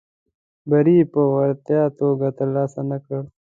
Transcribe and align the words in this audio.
بری 0.69 0.95
یې 0.99 1.05
په 1.13 1.21
وړیا 1.33 1.81
توګه 1.99 2.27
ترلاسه 2.39 2.81
نه 2.89 2.97
کړ. 3.05 3.21